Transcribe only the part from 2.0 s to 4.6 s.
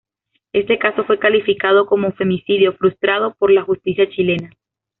femicidio frustrado por la justicia chilena.